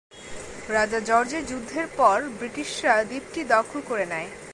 রাজা 0.69 0.99
জর্জের 0.99 1.43
যুদ্ধের 1.45 1.87
পর 1.97 2.17
ব্রিটিশরা 2.39 2.95
দ্বীপটি 3.03 3.41
দখল 3.53 3.79
করে 3.89 4.05
নেয়। 4.05 4.29